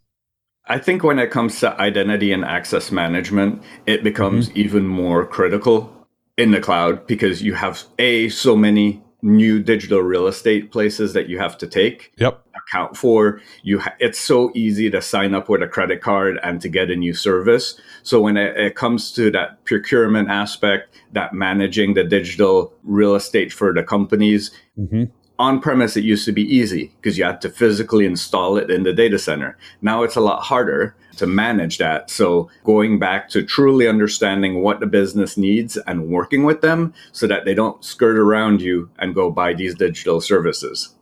I 0.68 0.78
think 0.80 1.04
when 1.04 1.20
it 1.20 1.32
comes 1.32 1.60
to 1.60 1.80
identity 1.80 2.32
and 2.32 2.46
access 2.46 2.92
management, 2.92 3.62
it 3.86 4.04
becomes 4.04 4.50
mm-hmm. 4.50 4.60
even 4.60 4.88
more 4.88 5.26
critical 5.26 6.08
in 6.38 6.52
the 6.52 6.62
cloud 6.62 7.06
because 7.06 7.42
you 7.42 7.54
have 7.54 7.84
a 8.00 8.30
so 8.30 8.56
many 8.56 9.04
new 9.22 9.62
digital 9.62 10.02
real 10.02 10.28
estate 10.28 10.72
places 10.72 11.14
that 11.14 11.30
you 11.30 11.40
have 11.40 11.58
to 11.58 11.68
take 11.68 12.12
yep. 12.18 12.43
Account 12.68 12.98
for 12.98 13.42
you 13.64 13.80
ha- 13.80 13.96
it's 14.00 14.20
so 14.20 14.52
easy 14.54 14.90
to 14.90 15.02
sign 15.02 15.34
up 15.34 15.50
with 15.50 15.62
a 15.62 15.68
credit 15.68 16.02
card 16.02 16.40
and 16.44 16.62
to 16.62 16.70
get 16.70 16.90
a 16.90 16.96
new 16.96 17.14
service 17.14 17.80
so 18.04 18.22
when 18.22 18.38
it, 18.38 18.58
it 18.58 18.76
comes 18.76 19.12
to 19.12 19.32
that 19.32 19.64
procurement 19.66 20.30
aspect 20.30 20.96
that 21.12 21.34
managing 21.34 21.94
the 21.94 22.04
digital 22.04 22.74
real 22.84 23.16
estate 23.16 23.52
for 23.52 23.74
the 23.74 23.84
companies 23.84 24.52
mm-hmm 24.78 25.04
on 25.40 25.60
premise, 25.60 25.98
it 25.98 26.04
used 26.04 26.26
to 26.26 26.32
be 26.32 26.44
easy 26.44 26.92
because 26.98 27.18
you 27.18 27.24
had 27.24 27.42
to 27.42 27.50
physically 27.50 28.06
install 28.06 28.58
it 28.58 28.70
in 28.70 28.84
the 28.84 28.94
data 28.94 29.18
center. 29.18 29.58
Now 29.82 30.04
it's 30.04 30.16
a 30.16 30.22
lot 30.22 30.44
harder 30.44 30.96
to 31.18 31.28
manage 31.28 31.80
that. 31.80 32.10
So 32.10 32.50
going 32.64 33.00
back 33.00 33.30
to 33.30 33.44
truly 33.44 33.88
understanding 33.88 34.62
what 34.62 34.80
the 34.80 34.86
business 34.86 35.36
needs 35.38 35.76
and 35.78 36.08
working 36.08 36.44
with 36.44 36.62
them 36.62 36.94
so 37.12 37.28
that 37.28 37.46
they 37.46 37.54
don't 37.54 37.84
skirt 37.84 38.18
around 38.18 38.62
you 38.62 38.90
and 39.00 39.16
go 39.16 39.32
buy 39.32 39.54
these 39.54 39.76
digital 39.76 40.22
services. 40.22 40.96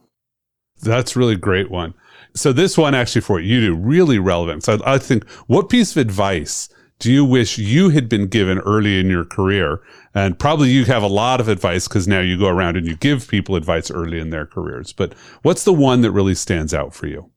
That's 0.81 1.15
really 1.15 1.35
great 1.35 1.71
one. 1.71 1.93
So 2.33 2.53
this 2.53 2.77
one 2.77 2.95
actually 2.95 3.21
for 3.21 3.39
you 3.39 3.59
do 3.59 3.75
really 3.75 4.19
relevant. 4.19 4.63
So 4.63 4.79
I 4.85 4.97
think 4.97 5.29
what 5.47 5.69
piece 5.69 5.91
of 5.91 5.97
advice 5.97 6.69
do 6.99 7.11
you 7.11 7.25
wish 7.25 7.57
you 7.57 7.89
had 7.89 8.07
been 8.07 8.27
given 8.27 8.59
early 8.59 8.99
in 8.99 9.09
your 9.09 9.25
career? 9.25 9.81
And 10.13 10.37
probably 10.37 10.69
you 10.69 10.85
have 10.85 11.03
a 11.03 11.07
lot 11.07 11.41
of 11.41 11.47
advice 11.47 11.87
because 11.87 12.07
now 12.07 12.19
you 12.21 12.37
go 12.37 12.47
around 12.47 12.77
and 12.77 12.87
you 12.87 12.95
give 12.95 13.27
people 13.27 13.55
advice 13.55 13.89
early 13.89 14.19
in 14.19 14.29
their 14.29 14.45
careers. 14.45 14.93
But 14.93 15.13
what's 15.41 15.63
the 15.63 15.73
one 15.73 16.01
that 16.01 16.11
really 16.11 16.35
stands 16.35 16.73
out 16.73 16.93
for 16.93 17.07
you? 17.07 17.31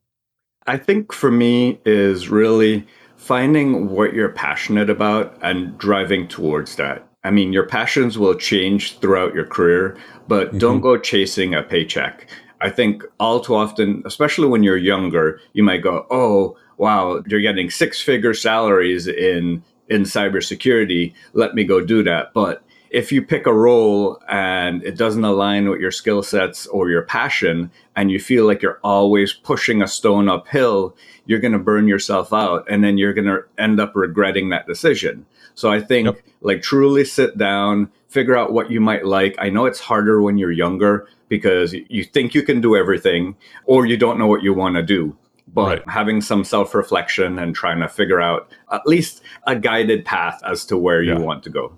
I 0.67 0.77
think 0.77 1.11
for 1.11 1.31
me 1.31 1.79
is 1.85 2.29
really 2.29 2.87
finding 3.17 3.89
what 3.89 4.13
you're 4.13 4.29
passionate 4.29 4.89
about 4.89 5.37
and 5.41 5.77
driving 5.77 6.27
towards 6.27 6.75
that. 6.75 7.07
I 7.23 7.31
mean, 7.31 7.51
your 7.51 7.65
passions 7.65 8.19
will 8.19 8.35
change 8.35 8.99
throughout 8.99 9.33
your 9.33 9.47
career, 9.47 9.97
but 10.27 10.49
mm-hmm. 10.49 10.57
don't 10.59 10.81
go 10.81 10.97
chasing 10.97 11.55
a 11.55 11.63
paycheck. 11.63 12.27
I 12.61 12.69
think 12.69 13.03
all 13.19 13.39
too 13.39 13.55
often, 13.55 14.03
especially 14.05 14.47
when 14.47 14.63
you're 14.63 14.77
younger, 14.77 15.39
you 15.53 15.63
might 15.63 15.81
go, 15.81 16.05
"Oh, 16.09 16.57
wow, 16.77 17.21
you're 17.27 17.41
getting 17.41 17.69
six 17.69 18.01
figure 18.01 18.33
salaries 18.33 19.07
in 19.07 19.63
in 19.87 20.03
cybersecurity. 20.03 21.13
Let 21.33 21.53
me 21.53 21.63
go 21.63 21.81
do 21.81 22.03
that. 22.03 22.33
But 22.33 22.63
if 22.89 23.11
you 23.11 23.21
pick 23.21 23.45
a 23.45 23.53
role 23.53 24.21
and 24.29 24.83
it 24.83 24.97
doesn't 24.97 25.23
align 25.23 25.69
with 25.69 25.81
your 25.81 25.91
skill 25.91 26.23
sets 26.23 26.65
or 26.67 26.89
your 26.89 27.01
passion, 27.01 27.69
and 27.95 28.09
you 28.09 28.19
feel 28.19 28.45
like 28.45 28.61
you're 28.61 28.79
always 28.83 29.33
pushing 29.33 29.81
a 29.81 29.87
stone 29.87 30.29
uphill, 30.29 30.95
you're 31.25 31.39
going 31.39 31.51
to 31.51 31.59
burn 31.59 31.87
yourself 31.87 32.31
out 32.31 32.65
and 32.69 32.83
then 32.83 32.97
you're 32.97 33.13
going 33.13 33.27
to 33.27 33.43
end 33.57 33.79
up 33.79 33.95
regretting 33.95 34.49
that 34.49 34.67
decision. 34.67 35.25
So 35.55 35.71
I 35.71 35.81
think 35.81 36.05
yep. 36.05 36.19
like 36.41 36.61
truly 36.61 37.05
sit 37.05 37.37
down, 37.37 37.91
figure 38.07 38.37
out 38.37 38.53
what 38.53 38.71
you 38.71 38.79
might 38.79 39.05
like. 39.05 39.35
I 39.39 39.49
know 39.49 39.65
it's 39.65 39.79
harder 39.79 40.21
when 40.21 40.37
you're 40.37 40.51
younger 40.51 41.07
because 41.37 41.73
you 41.73 42.03
think 42.03 42.33
you 42.33 42.43
can 42.43 42.61
do 42.61 42.75
everything 42.75 43.35
or 43.65 43.85
you 43.85 43.97
don't 43.97 44.17
know 44.17 44.27
what 44.27 44.41
you 44.43 44.53
want 44.53 44.75
to 44.75 44.83
do 44.83 45.17
but 45.47 45.79
right. 45.79 45.89
having 45.89 46.21
some 46.21 46.43
self 46.43 46.75
reflection 46.75 47.39
and 47.39 47.55
trying 47.55 47.79
to 47.79 47.87
figure 47.87 48.21
out 48.21 48.51
at 48.71 48.85
least 48.85 49.21
a 49.47 49.55
guided 49.55 50.05
path 50.05 50.41
as 50.45 50.65
to 50.65 50.77
where 50.77 51.01
yeah. 51.01 51.17
you 51.17 51.23
want 51.23 51.43
to 51.43 51.49
go. 51.49 51.77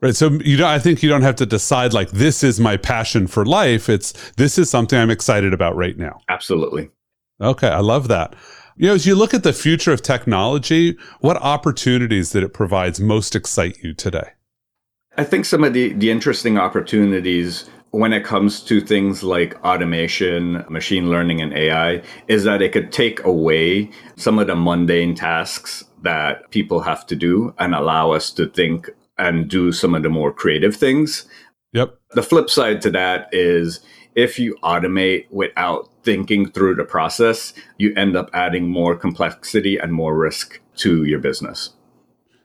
Right. 0.00 0.16
So 0.16 0.30
you 0.44 0.56
know, 0.56 0.66
I 0.66 0.78
think 0.78 1.02
you 1.02 1.08
don't 1.08 1.22
have 1.22 1.36
to 1.36 1.46
decide 1.46 1.92
like 1.92 2.10
this 2.10 2.42
is 2.42 2.58
my 2.58 2.76
passion 2.76 3.26
for 3.26 3.44
life. 3.44 3.88
It's 3.88 4.12
this 4.32 4.58
is 4.58 4.70
something 4.70 4.98
I'm 4.98 5.10
excited 5.10 5.52
about 5.52 5.76
right 5.76 5.96
now. 5.98 6.20
Absolutely. 6.28 6.90
Okay, 7.40 7.68
I 7.68 7.80
love 7.80 8.08
that. 8.08 8.34
You 8.76 8.88
know, 8.88 8.94
as 8.94 9.06
you 9.06 9.14
look 9.14 9.34
at 9.34 9.42
the 9.42 9.52
future 9.52 9.92
of 9.92 10.00
technology, 10.00 10.96
what 11.20 11.36
opportunities 11.36 12.32
that 12.32 12.42
it 12.42 12.54
provides 12.54 13.00
most 13.00 13.36
excite 13.36 13.82
you 13.82 13.92
today? 13.92 14.30
I 15.18 15.24
think 15.24 15.44
some 15.44 15.64
of 15.64 15.74
the, 15.74 15.92
the 15.92 16.10
interesting 16.10 16.56
opportunities 16.56 17.68
when 17.90 18.12
it 18.12 18.24
comes 18.24 18.62
to 18.62 18.80
things 18.80 19.22
like 19.22 19.62
automation, 19.64 20.64
machine 20.68 21.10
learning, 21.10 21.40
and 21.40 21.52
AI 21.52 22.02
is 22.28 22.44
that 22.44 22.62
it 22.62 22.72
could 22.72 22.92
take 22.92 23.22
away 23.24 23.90
some 24.16 24.38
of 24.38 24.46
the 24.46 24.54
mundane 24.54 25.14
tasks 25.14 25.84
that 26.02 26.50
people 26.50 26.80
have 26.80 27.06
to 27.06 27.16
do 27.16 27.52
and 27.58 27.74
allow 27.74 28.12
us 28.12 28.30
to 28.30 28.46
think 28.46 28.90
and 29.18 29.48
do 29.48 29.72
some 29.72 29.94
of 29.94 30.02
the 30.02 30.08
more 30.08 30.32
creative 30.32 30.76
things. 30.76 31.26
Yep. 31.72 31.98
The 32.12 32.22
flip 32.22 32.48
side 32.48 32.80
to 32.82 32.90
that 32.90 33.28
is 33.32 33.80
if 34.14 34.38
you 34.38 34.56
automate 34.62 35.26
without 35.30 35.88
thinking 36.02 36.50
through 36.50 36.76
the 36.76 36.84
process, 36.84 37.52
you 37.76 37.94
end 37.94 38.16
up 38.16 38.30
adding 38.32 38.68
more 38.68 38.96
complexity 38.96 39.78
and 39.78 39.92
more 39.92 40.16
risk 40.16 40.60
to 40.76 41.04
your 41.04 41.18
business. 41.18 41.70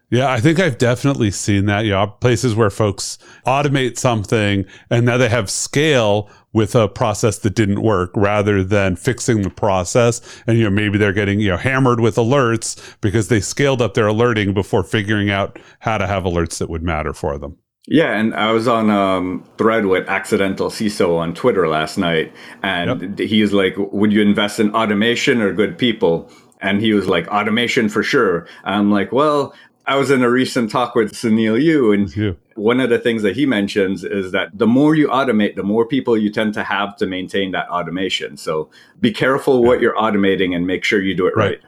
Yeah, 0.10 0.32
I 0.32 0.40
think 0.40 0.60
I've 0.60 0.78
definitely 0.78 1.32
seen 1.32 1.66
that. 1.66 1.86
You 1.86 1.92
know, 1.92 2.08
places 2.08 2.56
where 2.56 2.70
folks 2.70 3.18
automate 3.46 3.98
something 3.98 4.66
and 4.90 5.06
now 5.06 5.18
they 5.18 5.30
have 5.30 5.50
scale 5.50 6.30
with 6.54 6.74
a 6.74 6.88
process 6.88 7.40
that 7.40 7.54
didn't 7.54 7.82
work 7.82 8.12
rather 8.16 8.64
than 8.64 8.96
fixing 8.96 9.42
the 9.42 9.50
process. 9.50 10.22
And, 10.48 10.58
you 10.58 10.64
know, 10.64 10.70
maybe 10.70 10.98
they're 10.98 11.12
getting, 11.12 11.42
you 11.42 11.50
know, 11.50 11.58
hammered 11.58 12.00
with 12.00 12.16
alerts 12.16 12.96
because 13.02 13.28
they 13.28 13.42
scaled 13.42 13.82
up 13.82 13.94
their 13.94 14.08
alerting 14.08 14.54
before 14.54 14.84
figuring 14.84 15.30
out 15.30 15.60
how 15.80 15.98
to 15.98 16.08
have 16.08 16.24
alerts 16.24 16.60
that 16.60 16.70
would 16.70 16.82
matter 16.82 17.14
for 17.14 17.38
them. 17.38 17.58
Yeah, 17.88 18.18
and 18.18 18.34
I 18.34 18.52
was 18.52 18.68
on 18.68 18.90
um, 18.90 19.44
thread 19.58 19.86
with 19.86 20.08
accidental 20.08 20.70
CISO 20.70 21.18
on 21.18 21.36
Twitter 21.36 21.68
last 21.68 21.98
night, 21.98 22.34
and 22.64 23.20
yep. 23.20 23.30
he's 23.30 23.54
like, 23.54 23.76
"Would 23.78 24.12
you 24.12 24.24
invest 24.24 24.60
in 24.60 24.74
automation 24.74 25.40
or 25.40 25.54
good 25.54 25.78
people?" 25.78 26.32
And 26.62 26.82
he 26.82 26.94
was 26.94 27.06
like, 27.08 27.28
"Automation 27.28 27.90
for 27.90 28.02
sure." 28.02 28.48
I'm 28.64 28.90
like, 28.90 29.12
"Well, 29.12 29.54
I 29.88 29.96
was 29.96 30.10
in 30.10 30.24
a 30.24 30.30
recent 30.30 30.72
talk 30.72 30.96
with 30.96 31.14
Sounil 31.14 31.62
Yu, 31.62 31.92
and 31.92 32.16
yeah. 32.16 32.32
one 32.56 32.80
of 32.80 32.90
the 32.90 32.98
things 32.98 33.22
that 33.22 33.36
he 33.36 33.46
mentions 33.46 34.04
is 34.04 34.32
that 34.32 34.50
the 34.58 34.68
more 34.68 34.96
you 34.96 35.08
automate, 35.08 35.56
the 35.56 35.64
more 35.64 35.86
people 35.86 36.18
you 36.18 36.32
tend 36.32 36.54
to 36.56 36.64
have 36.64 36.96
to 36.98 37.06
maintain 37.06 37.52
that 37.52 37.70
automation. 37.70 38.38
So 38.38 38.70
be 39.00 39.12
careful 39.12 39.62
yeah. 39.62 39.68
what 39.68 39.82
you're 39.82 39.96
automating 39.96 40.56
and 40.56 40.66
make 40.66 40.84
sure 40.84 41.02
you 41.02 41.16
do 41.16 41.28
it 41.28 41.36
right. 41.36 41.50
right. 41.50 41.62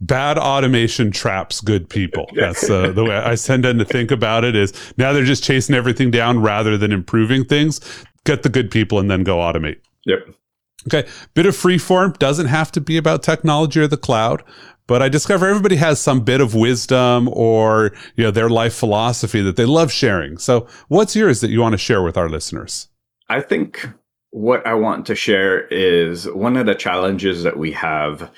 Bad 0.00 0.38
automation 0.38 1.10
traps 1.10 1.60
good 1.60 1.88
people. 1.90 2.30
That's 2.34 2.70
uh, 2.70 2.92
the 2.92 3.04
way 3.04 3.20
I 3.22 3.34
tend 3.34 3.64
to 3.64 3.84
think 3.84 4.10
about 4.10 4.44
it. 4.44 4.54
Is 4.54 4.72
now 4.96 5.12
they're 5.12 5.24
just 5.24 5.44
chasing 5.44 5.74
everything 5.74 6.10
down 6.10 6.40
rather 6.40 6.78
than 6.78 6.92
improving 6.92 7.44
things. 7.44 7.80
Get 8.24 8.44
the 8.44 8.48
good 8.48 8.70
people 8.70 8.98
and 8.98 9.10
then 9.10 9.24
go 9.24 9.38
automate. 9.38 9.80
Yep. 10.06 10.28
Okay, 10.86 11.08
bit 11.34 11.44
of 11.44 11.56
free 11.56 11.76
form 11.76 12.14
doesn't 12.18 12.46
have 12.46 12.70
to 12.72 12.80
be 12.80 12.96
about 12.96 13.22
technology 13.22 13.80
or 13.80 13.88
the 13.88 13.96
cloud 13.96 14.42
but 14.88 15.02
I 15.02 15.08
discover 15.08 15.46
everybody 15.46 15.76
has 15.76 16.00
some 16.00 16.22
bit 16.22 16.40
of 16.40 16.54
wisdom 16.54 17.28
or, 17.32 17.92
you 18.16 18.24
know, 18.24 18.32
their 18.32 18.48
life 18.48 18.74
philosophy 18.74 19.40
that 19.42 19.54
they 19.54 19.66
love 19.66 19.92
sharing. 19.92 20.38
So 20.38 20.66
what's 20.88 21.14
yours 21.14 21.40
that 21.42 21.50
you 21.50 21.60
want 21.60 21.74
to 21.74 21.78
share 21.78 22.02
with 22.02 22.16
our 22.16 22.28
listeners? 22.28 22.88
I 23.28 23.42
think 23.42 23.86
what 24.30 24.66
I 24.66 24.74
want 24.74 25.06
to 25.06 25.14
share 25.14 25.66
is 25.68 26.28
one 26.30 26.56
of 26.56 26.66
the 26.66 26.74
challenges 26.74 27.42
that 27.42 27.58
we 27.58 27.70
have 27.72 28.30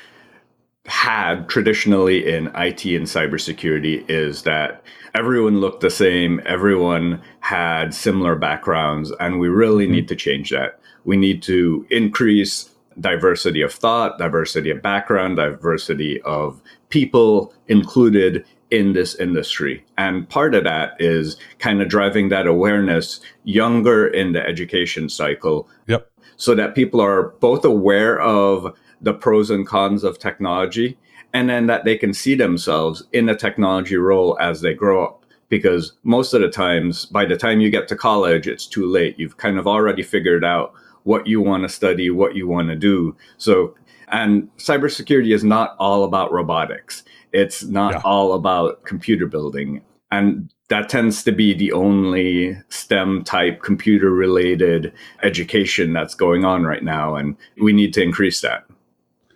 had 0.86 1.48
traditionally 1.48 2.28
in 2.28 2.48
IT 2.48 2.84
and 2.84 3.06
cybersecurity 3.06 4.08
is 4.10 4.42
that 4.42 4.82
everyone 5.14 5.60
looked 5.60 5.82
the 5.82 5.90
same, 5.90 6.40
everyone 6.46 7.22
had 7.40 7.94
similar 7.94 8.34
backgrounds, 8.34 9.12
and 9.20 9.38
we 9.38 9.48
really 9.48 9.84
mm-hmm. 9.84 9.92
need 9.92 10.08
to 10.08 10.16
change 10.16 10.50
that. 10.50 10.80
We 11.04 11.16
need 11.16 11.42
to 11.44 11.86
increase 11.90 12.69
diversity 12.98 13.62
of 13.62 13.72
thought, 13.72 14.18
diversity 14.18 14.70
of 14.70 14.82
background, 14.82 15.36
diversity 15.36 16.20
of 16.22 16.60
people 16.88 17.54
included 17.68 18.44
in 18.70 18.92
this 18.92 19.14
industry. 19.16 19.84
And 19.98 20.28
part 20.28 20.54
of 20.54 20.64
that 20.64 20.96
is 21.00 21.36
kind 21.58 21.82
of 21.82 21.88
driving 21.88 22.28
that 22.28 22.46
awareness 22.46 23.20
younger 23.44 24.06
in 24.06 24.32
the 24.32 24.46
education 24.46 25.08
cycle. 25.08 25.68
Yep. 25.86 26.10
So 26.36 26.54
that 26.54 26.74
people 26.74 27.00
are 27.00 27.30
both 27.40 27.64
aware 27.64 28.20
of 28.20 28.74
the 29.00 29.12
pros 29.12 29.50
and 29.50 29.66
cons 29.66 30.04
of 30.04 30.18
technology 30.18 30.98
and 31.32 31.48
then 31.48 31.66
that 31.66 31.84
they 31.84 31.96
can 31.96 32.12
see 32.12 32.34
themselves 32.34 33.02
in 33.12 33.28
a 33.28 33.36
technology 33.36 33.96
role 33.96 34.36
as 34.40 34.60
they 34.60 34.74
grow 34.74 35.04
up. 35.04 35.24
Because 35.48 35.92
most 36.04 36.32
of 36.32 36.40
the 36.40 36.48
times, 36.48 37.06
by 37.06 37.24
the 37.24 37.36
time 37.36 37.60
you 37.60 37.70
get 37.70 37.88
to 37.88 37.96
college, 37.96 38.46
it's 38.46 38.66
too 38.66 38.86
late. 38.86 39.18
You've 39.18 39.36
kind 39.36 39.58
of 39.58 39.66
already 39.66 40.02
figured 40.02 40.44
out 40.44 40.72
what 41.04 41.26
you 41.26 41.40
want 41.40 41.62
to 41.62 41.68
study, 41.68 42.10
what 42.10 42.34
you 42.34 42.46
want 42.46 42.68
to 42.68 42.76
do. 42.76 43.16
So, 43.38 43.74
and 44.08 44.48
cybersecurity 44.56 45.34
is 45.34 45.44
not 45.44 45.76
all 45.78 46.04
about 46.04 46.32
robotics. 46.32 47.04
It's 47.32 47.62
not 47.64 47.94
yeah. 47.94 48.00
all 48.04 48.32
about 48.32 48.84
computer 48.84 49.26
building. 49.26 49.82
And 50.10 50.52
that 50.68 50.88
tends 50.88 51.22
to 51.24 51.32
be 51.32 51.54
the 51.54 51.72
only 51.72 52.56
STEM 52.68 53.24
type 53.24 53.62
computer 53.62 54.10
related 54.10 54.92
education 55.22 55.92
that's 55.92 56.14
going 56.14 56.44
on 56.44 56.64
right 56.64 56.82
now. 56.82 57.14
And 57.14 57.36
we 57.60 57.72
need 57.72 57.94
to 57.94 58.02
increase 58.02 58.40
that. 58.40 58.64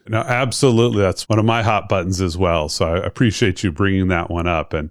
No, 0.09 0.19
absolutely. 0.19 1.01
That's 1.01 1.29
one 1.29 1.39
of 1.39 1.45
my 1.45 1.63
hot 1.63 1.89
buttons 1.89 2.21
as 2.21 2.37
well. 2.37 2.69
So 2.69 2.87
I 2.87 2.99
appreciate 2.99 3.63
you 3.63 3.73
bringing 3.73 4.09
that 4.09 4.31
one 4.31 4.47
up. 4.47 4.75
And 4.75 4.91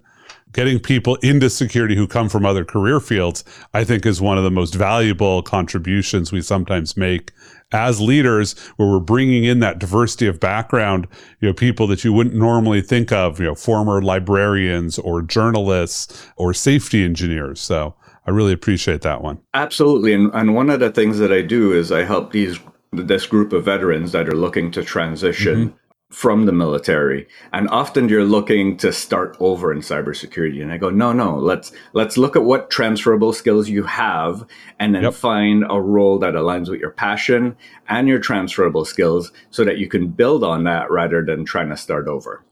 getting 0.54 0.78
people 0.78 1.16
into 1.16 1.50
security 1.50 1.94
who 1.94 2.06
come 2.06 2.28
from 2.28 2.46
other 2.46 2.64
career 2.64 3.00
fields, 3.00 3.44
I 3.74 3.84
think 3.84 4.06
is 4.06 4.20
one 4.20 4.38
of 4.38 4.44
the 4.44 4.50
most 4.50 4.74
valuable 4.74 5.42
contributions 5.42 6.32
we 6.32 6.40
sometimes 6.40 6.96
make 6.96 7.32
as 7.72 8.00
leaders 8.00 8.56
where 8.76 8.88
we're 8.88 9.00
bringing 9.00 9.44
in 9.44 9.58
that 9.58 9.80
diversity 9.80 10.26
of 10.26 10.38
background, 10.38 11.08
you 11.40 11.48
know, 11.48 11.52
people 11.52 11.86
that 11.88 12.04
you 12.04 12.12
wouldn't 12.12 12.36
normally 12.36 12.80
think 12.80 13.10
of, 13.10 13.40
you 13.40 13.46
know, 13.46 13.54
former 13.54 14.00
librarians 14.00 14.98
or 14.98 15.22
journalists 15.22 16.26
or 16.36 16.54
safety 16.54 17.04
engineers. 17.04 17.60
So 17.60 17.94
I 18.26 18.30
really 18.30 18.52
appreciate 18.52 19.02
that 19.02 19.22
one. 19.22 19.40
Absolutely. 19.54 20.14
And, 20.14 20.32
and 20.34 20.54
one 20.54 20.70
of 20.70 20.78
the 20.78 20.90
things 20.90 21.18
that 21.18 21.32
I 21.32 21.42
do 21.42 21.72
is 21.72 21.90
I 21.90 22.04
help 22.04 22.32
these 22.32 22.58
this 22.92 23.26
group 23.26 23.52
of 23.52 23.64
veterans 23.64 24.12
that 24.12 24.28
are 24.28 24.36
looking 24.36 24.70
to 24.70 24.84
transition 24.84 25.54
mm-hmm 25.56 25.76
from 26.14 26.46
the 26.46 26.52
military 26.52 27.26
and 27.52 27.68
often 27.70 28.08
you're 28.08 28.24
looking 28.24 28.76
to 28.76 28.92
start 28.92 29.36
over 29.40 29.72
in 29.72 29.80
cybersecurity 29.80 30.62
and 30.62 30.70
i 30.70 30.76
go 30.76 30.88
no 30.88 31.12
no 31.12 31.36
let's 31.36 31.72
let's 31.92 32.16
look 32.16 32.36
at 32.36 32.44
what 32.44 32.70
transferable 32.70 33.32
skills 33.32 33.68
you 33.68 33.82
have 33.82 34.46
and 34.78 34.94
then 34.94 35.02
yep. 35.02 35.12
find 35.12 35.64
a 35.68 35.80
role 35.80 36.16
that 36.16 36.34
aligns 36.34 36.70
with 36.70 36.78
your 36.78 36.92
passion 36.92 37.56
and 37.88 38.06
your 38.06 38.20
transferable 38.20 38.84
skills 38.84 39.32
so 39.50 39.64
that 39.64 39.78
you 39.78 39.88
can 39.88 40.06
build 40.06 40.44
on 40.44 40.62
that 40.62 40.88
rather 40.88 41.24
than 41.24 41.44
trying 41.44 41.68
to 41.68 41.76
start 41.76 42.06
over 42.06 42.44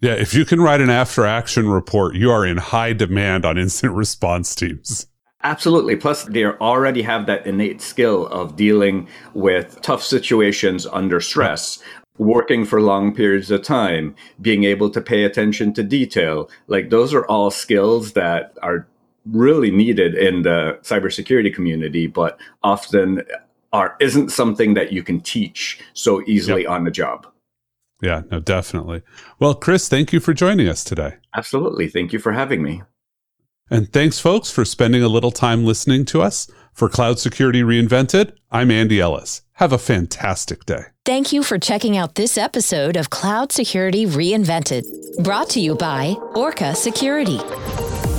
yeah 0.00 0.14
if 0.14 0.32
you 0.32 0.44
can 0.44 0.60
write 0.60 0.80
an 0.80 0.88
after 0.88 1.26
action 1.26 1.68
report 1.68 2.14
you 2.14 2.30
are 2.30 2.46
in 2.46 2.58
high 2.58 2.92
demand 2.92 3.44
on 3.44 3.58
incident 3.58 3.96
response 3.96 4.54
teams 4.54 5.08
Absolutely. 5.42 5.96
Plus, 5.96 6.24
they 6.24 6.44
already 6.44 7.00
have 7.00 7.24
that 7.26 7.46
innate 7.46 7.80
skill 7.80 8.26
of 8.26 8.56
dealing 8.56 9.08
with 9.32 9.80
tough 9.80 10.02
situations 10.02 10.86
under 10.86 11.18
stress, 11.18 11.82
working 12.20 12.66
for 12.66 12.82
long 12.82 13.14
periods 13.14 13.50
of 13.50 13.62
time, 13.62 14.14
being 14.42 14.64
able 14.64 14.90
to 14.90 15.00
pay 15.00 15.24
attention 15.24 15.72
to 15.72 15.82
detail. 15.82 16.50
Like 16.66 16.90
those 16.90 17.14
are 17.14 17.26
all 17.26 17.50
skills 17.50 18.12
that 18.12 18.56
are 18.62 18.86
really 19.24 19.70
needed 19.70 20.14
in 20.14 20.42
the 20.42 20.78
cybersecurity 20.82 21.52
community, 21.52 22.06
but 22.06 22.38
often 22.62 23.22
are 23.72 23.96
isn't 24.00 24.30
something 24.30 24.74
that 24.74 24.92
you 24.92 25.02
can 25.02 25.20
teach 25.20 25.80
so 25.94 26.22
easily 26.26 26.62
yep. 26.62 26.70
on 26.70 26.84
the 26.84 26.90
job. 26.90 27.26
Yeah, 28.02 28.22
no, 28.30 28.40
definitely. 28.40 29.02
Well, 29.38 29.54
Chris, 29.54 29.88
thank 29.88 30.12
you 30.12 30.20
for 30.20 30.34
joining 30.34 30.68
us 30.68 30.84
today. 30.84 31.16
Absolutely. 31.34 31.88
Thank 31.88 32.12
you 32.12 32.18
for 32.18 32.32
having 32.32 32.62
me. 32.62 32.82
And 33.70 33.92
thanks, 33.92 34.18
folks, 34.18 34.50
for 34.50 34.64
spending 34.64 35.02
a 35.02 35.08
little 35.08 35.30
time 35.30 35.64
listening 35.64 36.04
to 36.06 36.20
us. 36.20 36.50
For 36.72 36.88
Cloud 36.88 37.18
Security 37.18 37.62
Reinvented, 37.62 38.32
I'm 38.50 38.70
Andy 38.70 39.00
Ellis. 39.00 39.42
Have 39.54 39.72
a 39.72 39.78
fantastic 39.78 40.64
day. 40.64 40.84
Thank 41.04 41.32
you 41.32 41.42
for 41.42 41.58
checking 41.58 41.96
out 41.96 42.14
this 42.14 42.36
episode 42.36 42.96
of 42.96 43.10
Cloud 43.10 43.52
Security 43.52 44.06
Reinvented, 44.06 44.84
brought 45.22 45.50
to 45.50 45.60
you 45.60 45.74
by 45.74 46.16
Orca 46.34 46.74
Security. 46.74 47.38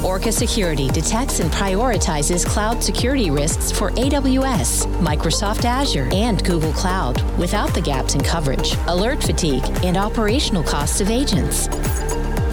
Orca 0.06 0.32
Security 0.32 0.90
detects 0.90 1.40
and 1.40 1.52
prioritizes 1.52 2.46
cloud 2.46 2.84
security 2.84 3.30
risks 3.30 3.72
for 3.72 3.92
AWS, 3.92 4.86
Microsoft 4.98 5.66
Azure, 5.66 6.10
and 6.12 6.44
Google 6.44 6.74
Cloud 6.74 7.22
without 7.38 7.74
the 7.74 7.82
gaps 7.82 8.16
in 8.16 8.22
coverage, 8.22 8.76
alert 8.88 9.24
fatigue, 9.24 9.64
and 9.84 9.98
operational 9.98 10.64
costs 10.64 11.02
of 11.02 11.10
agents 11.10 11.68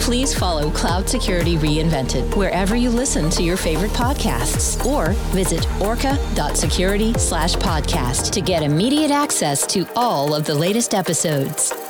please 0.09 0.35
follow 0.35 0.71
Cloud 0.71 1.07
Security 1.07 1.59
Reinvented 1.59 2.35
wherever 2.35 2.75
you 2.75 2.89
listen 2.89 3.29
to 3.29 3.43
your 3.43 3.59
favorite 3.59 3.91
podcasts 3.91 4.83
or 4.87 5.11
visit 5.35 5.71
orca.security 5.83 7.13
slash 7.19 7.55
podcast 7.57 8.31
to 8.31 8.41
get 8.41 8.63
immediate 8.63 9.11
access 9.11 9.67
to 9.67 9.87
all 9.97 10.35
of 10.35 10.47
the 10.47 10.55
latest 10.55 10.95
episodes. 10.95 11.88